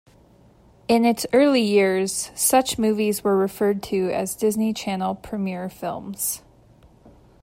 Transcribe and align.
In 0.87 1.05
its 1.05 1.27
early 1.31 1.61
years, 1.61 2.31
such 2.33 2.79
movies 2.79 3.23
were 3.23 3.37
referred 3.37 3.83
to 3.83 4.09
as 4.11 4.33
Disney 4.33 4.73
Channel 4.73 5.13
Premiere 5.13 5.69
Films. 5.69 6.41